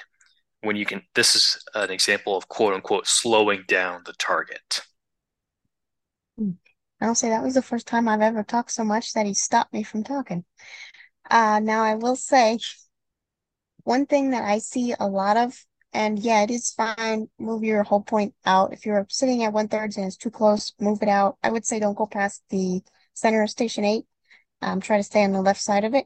[0.61, 4.81] When you can, this is an example of quote unquote slowing down the target.
[7.01, 9.73] I'll say that was the first time I've ever talked so much that he stopped
[9.73, 10.45] me from talking.
[11.29, 12.59] Uh, now I will say
[13.83, 17.29] one thing that I see a lot of and yeah, it is fine.
[17.39, 18.73] Move your hold point out.
[18.73, 21.37] If you're sitting at one thirds and it's too close, move it out.
[21.43, 22.81] I would say don't go past the
[23.13, 24.05] center of station eight.
[24.61, 26.05] Um, try to stay on the left side of it.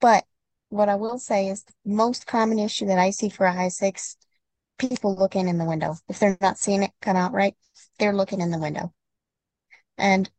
[0.00, 0.24] But
[0.68, 3.68] what I will say is the most common issue that I see for a high
[3.68, 4.16] six,
[4.78, 5.96] people looking in the window.
[6.08, 7.54] If they're not seeing it come out right,
[7.98, 8.92] they're looking in the window.
[9.98, 10.30] And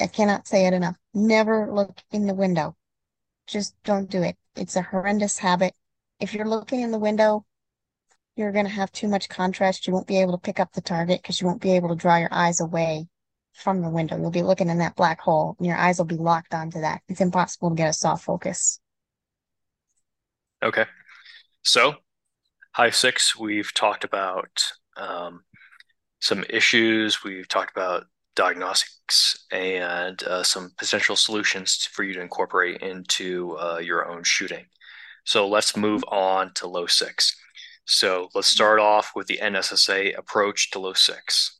[0.00, 0.96] I cannot say it enough.
[1.14, 2.76] Never look in the window.
[3.46, 4.36] Just don't do it.
[4.56, 5.74] It's a horrendous habit.
[6.20, 7.44] If you're looking in the window,
[8.36, 9.86] you're going to have too much contrast.
[9.86, 11.94] You won't be able to pick up the target because you won't be able to
[11.94, 13.06] draw your eyes away
[13.52, 14.16] from the window.
[14.16, 17.02] You'll be looking in that black hole and your eyes will be locked onto that.
[17.08, 18.80] It's impossible to get a soft focus.
[20.62, 20.86] Okay.
[21.62, 21.96] So,
[22.72, 24.64] high six, we've talked about
[24.96, 25.42] um,
[26.20, 27.22] some issues.
[27.22, 33.78] We've talked about diagnostics and uh, some potential solutions for you to incorporate into uh,
[33.78, 34.64] your own shooting.
[35.24, 37.36] So, let's move on to low six.
[37.84, 38.54] So let's mm-hmm.
[38.54, 41.58] start off with the NSSA approach to low six.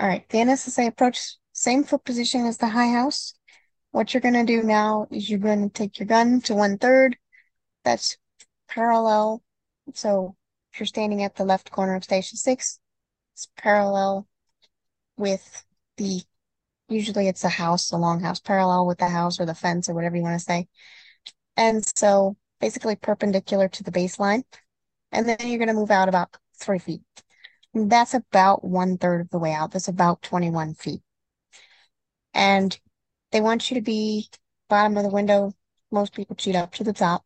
[0.00, 3.34] All right, the NSSA approach, same foot position as the high house.
[3.92, 6.78] What you're going to do now is you're going to take your gun to one
[6.78, 7.16] third.
[7.84, 8.16] That's
[8.68, 9.42] parallel.
[9.94, 10.34] So
[10.72, 12.80] if you're standing at the left corner of station six,
[13.34, 14.26] it's parallel
[15.16, 15.64] with
[15.98, 16.22] the,
[16.88, 19.94] usually it's a house, a long house, parallel with the house or the fence or
[19.94, 20.66] whatever you want to say.
[21.56, 24.44] And so basically perpendicular to the baseline.
[25.10, 27.02] And then you're going to move out about three feet.
[27.74, 29.72] And that's about one third of the way out.
[29.72, 31.00] That's about 21 feet.
[32.32, 32.78] And
[33.32, 34.28] they want you to be
[34.70, 35.52] bottom of the window.
[35.90, 37.24] Most people cheat up to the top.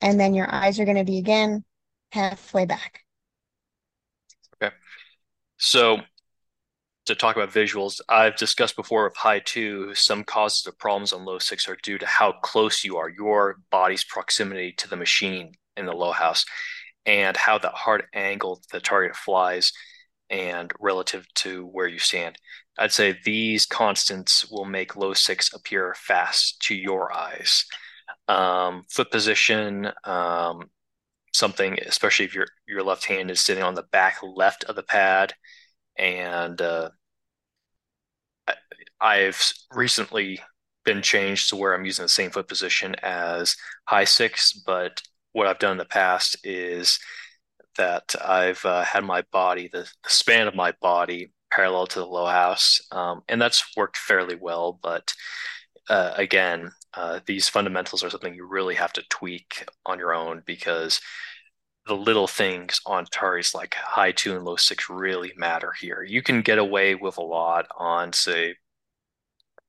[0.00, 1.62] And then your eyes are going to be again
[2.10, 3.04] halfway back.
[4.54, 4.74] Okay.
[5.58, 5.98] So
[7.06, 11.24] to talk about visuals, I've discussed before with high two, some causes of problems on
[11.24, 15.52] low six are due to how close you are, your body's proximity to the machine
[15.76, 16.44] in the low house,
[17.04, 19.72] and how that hard angle the target flies
[20.30, 22.36] and relative to where you stand.
[22.78, 27.64] I'd say these constants will make low six appear fast to your eyes.
[28.28, 30.70] Um, foot position, um,
[31.32, 34.82] something, especially if your your left hand is sitting on the back left of the
[34.82, 35.34] pad,
[35.98, 36.90] and uh,
[39.00, 40.40] I've recently
[40.84, 43.56] been changed to where I'm using the same foot position as
[43.86, 46.98] high six, but what I've done in the past is
[47.76, 52.06] that I've uh, had my body, the, the, span of my body, parallel to the
[52.06, 54.78] low house, um, and that's worked fairly well.
[54.82, 55.12] But
[55.90, 60.42] uh, again, uh, these fundamentals are something you really have to tweak on your own
[60.46, 61.00] because
[61.86, 66.02] the little things on targets like high two and low six really matter here.
[66.02, 68.56] You can get away with a lot on, say,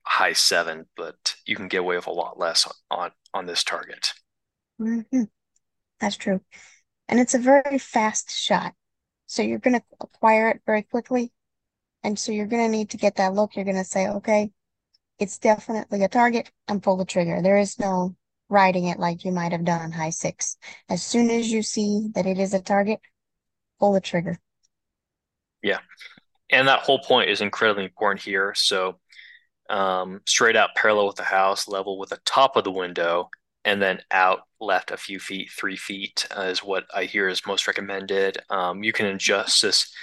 [0.02, 4.14] high seven, but you can get away with a lot less on on this target.
[4.82, 5.24] Mm-hmm.
[6.00, 6.42] That's true.
[7.08, 8.74] And it's a very fast shot.
[9.28, 11.32] So you're going to acquire it very quickly.
[12.04, 13.56] And so you're going to need to get that look.
[13.56, 14.52] You're going to say, okay,
[15.20, 17.42] it's definitely a target and pull the trigger.
[17.42, 18.16] There is no
[18.50, 20.58] riding it like you might have done on high six.
[20.90, 23.00] As soon as you see that it is a target,
[23.80, 24.40] pull the trigger.
[25.62, 25.80] Yeah.
[26.50, 28.54] And that hold point is incredibly important here.
[28.56, 29.00] So
[29.70, 33.30] um, straight out parallel with the house, level with the top of the window,
[33.66, 37.46] and then out left a few feet, three feet uh, is what I hear is
[37.46, 38.38] most recommended.
[38.50, 39.94] Um, you can adjust this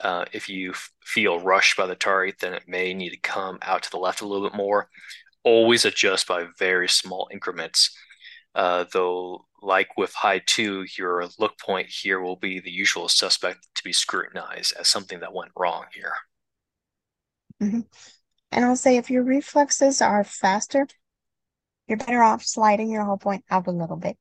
[0.00, 3.60] uh, if you f- feel rushed by the target, then it may need to come
[3.62, 4.88] out to the left a little bit more.
[5.44, 7.96] Always adjust by very small increments.
[8.54, 13.66] Uh, though, like with high two, your look point here will be the usual suspect
[13.74, 16.12] to be scrutinized as something that went wrong here.
[17.62, 17.80] Mm-hmm.
[18.50, 20.86] And I'll say if your reflexes are faster,
[21.88, 24.18] you're better off sliding your hold point out a little bit.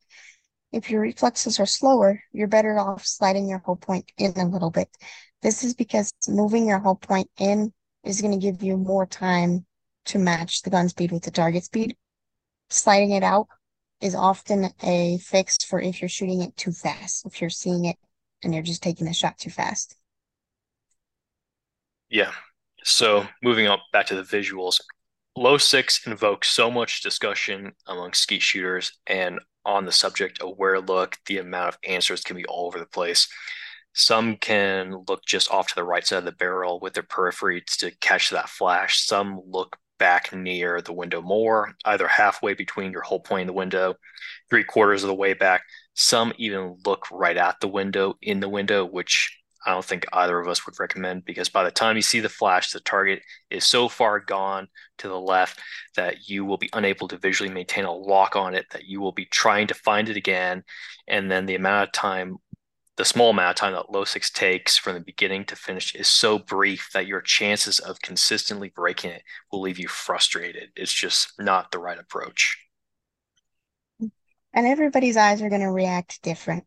[0.71, 4.71] If your reflexes are slower, you're better off sliding your hold point in a little
[4.71, 4.89] bit.
[5.41, 9.65] This is because moving your hold point in is going to give you more time
[10.05, 11.95] to match the gun speed with the target speed.
[12.69, 13.47] Sliding it out
[14.01, 17.97] is often a fix for if you're shooting it too fast, if you're seeing it
[18.43, 19.95] and you're just taking the shot too fast.
[22.09, 22.31] Yeah.
[22.83, 24.79] So moving up back to the visuals,
[25.37, 30.81] Low Six invokes so much discussion among skeet shooters and on the subject of where
[30.81, 33.29] look, the amount of answers can be all over the place.
[33.93, 37.63] Some can look just off to the right side of the barrel with their periphery
[37.79, 39.05] to catch that flash.
[39.05, 43.53] Some look back near the window more, either halfway between your hold point in the
[43.53, 43.93] window,
[44.49, 45.61] three quarters of the way back.
[45.93, 50.39] Some even look right at the window in the window, which I don't think either
[50.39, 53.63] of us would recommend because by the time you see the flash, the target is
[53.63, 55.59] so far gone to the left
[55.95, 59.11] that you will be unable to visually maintain a lock on it, that you will
[59.11, 60.63] be trying to find it again.
[61.07, 62.37] And then the amount of time,
[63.01, 66.07] the small amount of time that low six takes from the beginning to finish is
[66.07, 70.69] so brief that your chances of consistently breaking it will leave you frustrated.
[70.75, 72.63] It's just not the right approach.
[73.99, 76.65] And everybody's eyes are going to react different.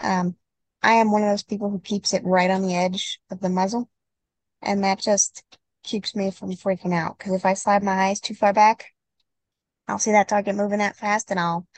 [0.00, 0.34] Um,
[0.82, 3.48] I am one of those people who keeps it right on the edge of the
[3.48, 3.88] muzzle,
[4.60, 5.44] and that just
[5.84, 7.18] keeps me from freaking out.
[7.18, 8.86] Because if I slide my eyes too far back,
[9.86, 11.68] I'll see that target moving that fast, and I'll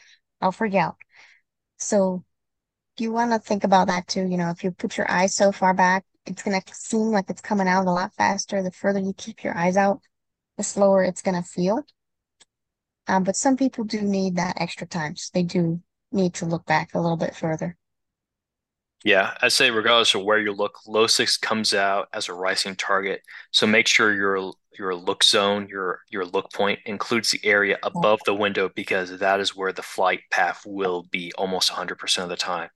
[0.40, 0.96] I'll freak out.
[1.76, 2.24] So
[2.98, 4.26] you want to think about that too.
[4.26, 7.40] You know, if you put your eyes so far back, it's gonna seem like it's
[7.40, 8.62] coming out a lot faster.
[8.62, 10.00] The further you keep your eyes out,
[10.56, 11.84] the slower it's gonna feel.
[13.06, 15.16] Um, but some people do need that extra time.
[15.16, 17.76] So they do need to look back a little bit further.
[19.04, 22.76] Yeah, I'd say regardless of where you look, low six comes out as a rising
[22.76, 23.22] target.
[23.50, 28.20] So make sure your your look zone, your your look point includes the area above
[28.24, 32.36] the window because that is where the flight path will be almost 100% of the
[32.36, 32.70] time.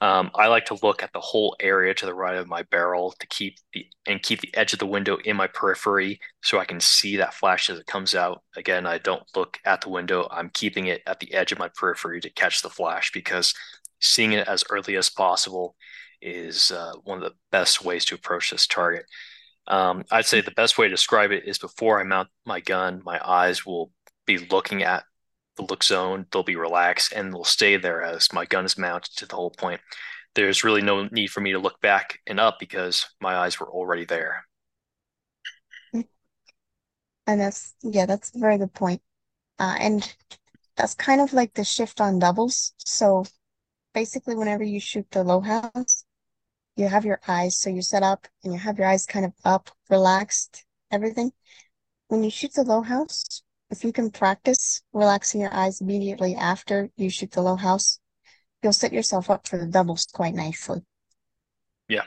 [0.00, 3.14] Um, I like to look at the whole area to the right of my barrel
[3.18, 6.64] to keep the and keep the edge of the window in my periphery so I
[6.64, 8.42] can see that flash as it comes out.
[8.56, 10.28] Again, I don't look at the window.
[10.30, 13.54] I'm keeping it at the edge of my periphery to catch the flash because
[14.00, 15.76] seeing it as early as possible
[16.20, 19.06] is uh, one of the best ways to approach this target.
[19.68, 23.02] Um, I'd say the best way to describe it is before I mount my gun,
[23.04, 23.90] my eyes will
[24.26, 25.04] be looking at
[25.56, 26.26] the look zone.
[26.30, 29.56] They'll be relaxed and they'll stay there as my gun is mounted to the hold
[29.56, 29.80] point.
[30.34, 33.70] There's really no need for me to look back and up because my eyes were
[33.70, 34.44] already there.
[35.92, 39.02] And that's, yeah, that's a very good point.
[39.58, 40.14] Uh, and
[40.76, 42.72] that's kind of like the shift on doubles.
[42.78, 43.24] So
[43.94, 46.04] basically whenever you shoot the low house,
[46.76, 49.32] you have your eyes, so you set up and you have your eyes kind of
[49.44, 51.32] up, relaxed, everything.
[52.08, 56.90] When you shoot the low house, if you can practice relaxing your eyes immediately after
[56.96, 57.98] you shoot the low house,
[58.62, 60.82] you'll set yourself up for the doubles quite nicely.
[61.88, 62.04] Yeah.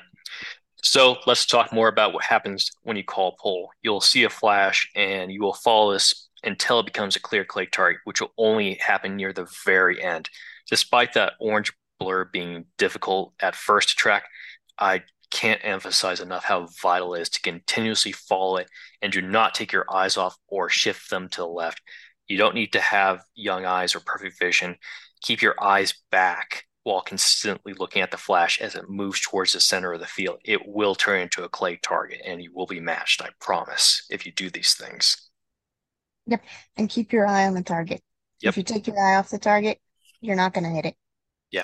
[0.81, 3.71] So let's talk more about what happens when you call pull.
[3.81, 7.65] You'll see a flash and you will follow this until it becomes a clear clay
[7.65, 10.29] target, which will only happen near the very end.
[10.69, 14.23] Despite that orange blur being difficult at first to track,
[14.79, 18.69] I can't emphasize enough how vital it is to continuously follow it
[19.01, 21.81] and do not take your eyes off or shift them to the left.
[22.27, 24.77] You don't need to have young eyes or perfect vision.
[25.21, 29.59] Keep your eyes back while consistently looking at the flash as it moves towards the
[29.59, 30.39] center of the field.
[30.43, 34.25] It will turn into a clay target and you will be matched, I promise, if
[34.25, 35.29] you do these things.
[36.27, 36.43] Yep.
[36.77, 38.01] And keep your eye on the target.
[38.41, 38.49] Yep.
[38.49, 39.79] If you take your eye off the target,
[40.21, 40.95] you're not going to hit it.
[41.51, 41.63] Yeah.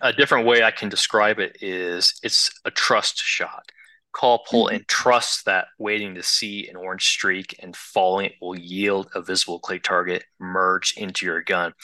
[0.00, 3.70] A different way I can describe it is it's a trust shot.
[4.12, 8.58] Call, pull, hmm and trust that waiting to see an orange streak and falling will
[8.58, 11.74] yield a visible clay target merge into your gun.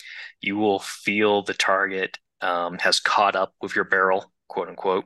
[0.40, 5.04] You will feel the target um, has caught up with your barrel, quote unquote,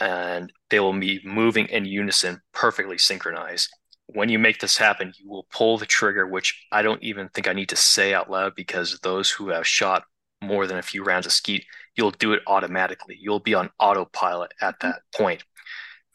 [0.00, 3.70] and they will be moving in unison, perfectly synchronized.
[4.06, 7.48] When you make this happen, you will pull the trigger, which I don't even think
[7.48, 10.04] I need to say out loud because those who have shot
[10.42, 11.64] more than a few rounds of skeet,
[11.96, 13.16] you'll do it automatically.
[13.20, 15.44] You'll be on autopilot at that point.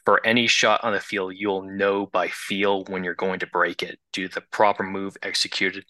[0.06, 3.84] For any shot on the field, you'll know by feel when you're going to break
[3.84, 5.86] it, do the proper move executed,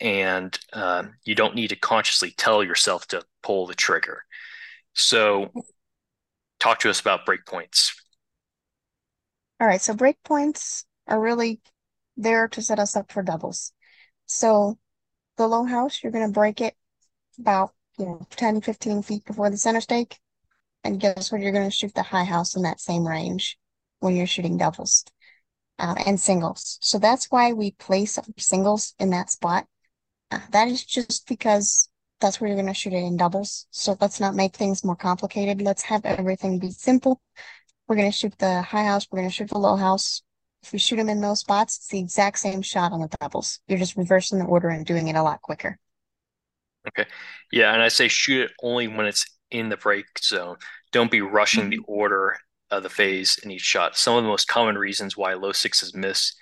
[0.00, 4.22] and um, you don't need to consciously tell yourself to pull the trigger.
[4.94, 5.50] So,
[6.58, 7.92] talk to us about breakpoints.
[9.60, 11.60] All right, so breakpoints are really
[12.16, 13.72] there to set us up for doubles.
[14.26, 14.78] So
[15.36, 16.74] the low house, you're going to break it
[17.40, 20.18] about, you know, 10, 15 feet before the center stake.
[20.84, 21.40] And guess what?
[21.40, 23.58] You're going to shoot the high house in that same range
[24.00, 25.04] when you're shooting doubles
[25.78, 26.78] uh, and singles.
[26.80, 29.66] So that's why we place singles in that spot.
[30.30, 31.88] Uh, that is just because
[32.20, 33.66] that's where you're going to shoot it in doubles.
[33.70, 35.62] So let's not make things more complicated.
[35.62, 37.20] Let's have everything be simple.
[37.88, 39.06] We're going to shoot the high house.
[39.10, 40.22] We're going to shoot the low house.
[40.62, 43.60] If we shoot them in those spots, it's the exact same shot on the doubles.
[43.66, 45.78] You're just reversing the order and doing it a lot quicker.
[46.88, 47.06] Okay.
[47.52, 50.56] Yeah, and I say shoot it only when it's in the break zone.
[50.92, 51.84] Don't be rushing the Mhm.
[51.86, 52.36] order
[52.70, 53.96] of the phase in each shot.
[53.96, 56.34] Some of the most common reasons why low sixes miss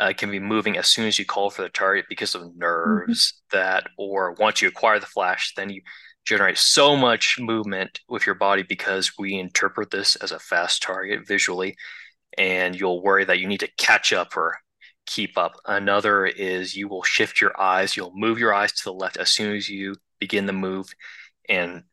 [0.00, 2.56] uh, can be moving as soon as you call for the target because of Mhm.
[2.56, 5.82] nerves that, or once you acquire the flash, then you
[6.24, 11.26] generate so much movement with your body because we interpret this as a fast target
[11.28, 11.76] visually,
[12.38, 14.58] and you'll worry that you need to catch up or
[15.06, 15.56] keep up.
[15.66, 19.30] Another is you will shift your eyes, you'll move your eyes to the left as
[19.30, 20.92] soon as you begin the move,
[21.48, 21.84] and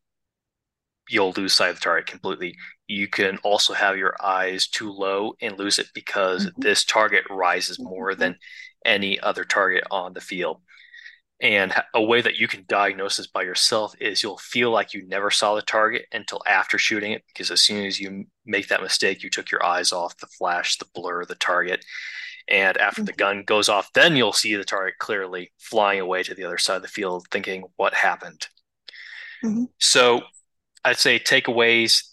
[1.10, 2.56] you'll lose sight of the target completely.
[2.88, 6.54] You can also have your eyes too low and lose it because Mhm.
[6.58, 8.38] this target rises more than
[8.86, 10.62] any other target on the field.
[11.42, 15.08] And a way that you can diagnose this by yourself is you'll feel like you
[15.08, 18.84] never saw the target until after shooting it, because as soon as you make that
[18.84, 21.84] mistake, you took your eyes off the flash, the blur, the target.
[22.48, 23.18] And after the Mhm.
[23.18, 26.78] gun goes off, then you'll see the target clearly flying away to the other side
[26.78, 28.48] of the field, thinking, what happened?
[29.44, 29.68] Mhm.
[29.80, 30.22] So
[30.84, 32.04] I'd say takeaways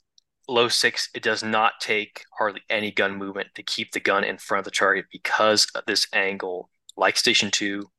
[0.49, 4.39] low six, it does not take hardly any gun movement to keep the gun in
[4.39, 7.91] front of the target because of this angle, like Station 2,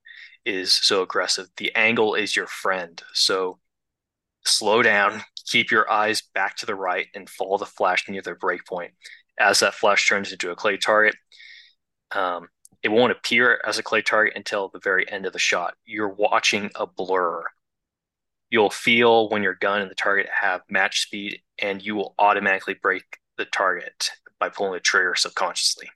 [0.45, 1.47] is so aggressive.
[1.57, 3.01] The angle is your friend.
[3.13, 3.59] So
[4.45, 8.33] slow down, keep your eyes back to the right, and follow the flash near the
[8.33, 8.91] breakpoint.
[9.37, 11.15] As that flash turns into a clay target,
[12.11, 12.47] um,
[12.81, 15.75] it won't appear as a clay target until the very end of the shot.
[15.85, 17.43] You're watching a blur.
[18.49, 22.75] You'll feel when your gun and the target have match speed, and you will automatically
[22.81, 23.03] break
[23.37, 25.89] the target by pulling the trigger subconsciously.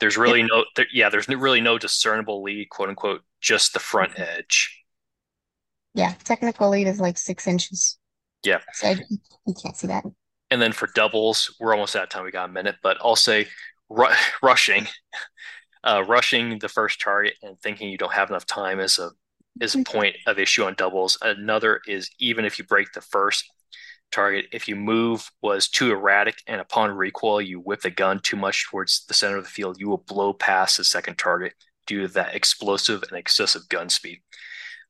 [0.00, 4.18] There's really no, there, yeah, there's really no discernible lead, quote unquote, just the front
[4.18, 4.84] edge.
[5.94, 7.98] Yeah, technical lead is like six inches.
[8.44, 8.60] Yeah.
[8.74, 8.94] So
[9.46, 10.04] you can't see that.
[10.50, 12.24] And then for doubles, we're almost out of time.
[12.24, 13.48] We got a minute, but I'll say
[13.88, 14.06] ru
[14.42, 14.86] rushing,
[15.86, 19.10] uh, rushing the first target and thinking you don't have enough time is a
[19.60, 21.16] is a point of issue on doubles.
[21.22, 23.50] Another is even if you break the first
[24.12, 28.36] target, if you move was too erratic and upon recoil you whip the gun too
[28.36, 31.54] much towards the center of the field, you will blow past the second target
[31.86, 34.18] due to that explosive and excessive gun speed.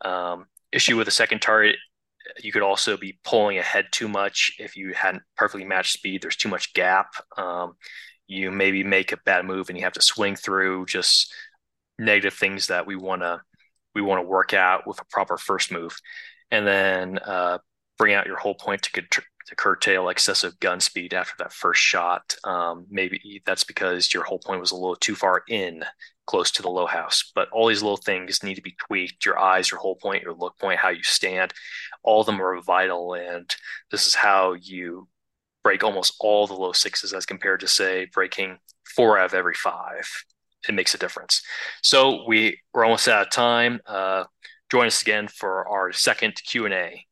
[0.01, 1.77] Um, issue with the second target,
[2.43, 6.23] you could also be pulling ahead too much if you hadn't perfectly matched speed.
[6.23, 7.09] There's too much gap.
[7.37, 7.77] Um,
[8.27, 11.33] you maybe make a bad move and you have to swing through just
[11.99, 13.41] negative things that we want to
[13.95, 15.97] we want to work out with a proper first move,
[16.51, 17.59] and then uh,
[17.97, 19.03] bring out your hold point to,
[19.47, 22.37] to curtail excessive gun speed after that first shot.
[22.45, 25.83] Um, maybe that's because your hold point was a little too far in,
[26.27, 27.31] close to the low house.
[27.35, 29.25] But all these little things need to be tweaked.
[29.25, 31.55] Your eyes, your hold point, your look point, how you stand,
[32.03, 33.15] all of them are vital.
[33.15, 33.55] And
[33.91, 35.09] this is how you
[35.67, 38.59] break almost all the low sixes as compared to say breaking
[38.95, 40.09] four out of every five
[40.69, 41.43] it makes a difference.
[41.83, 43.81] So we we're almost out of time.
[43.87, 44.25] Uh,
[44.71, 47.06] join us again for our second Q and A.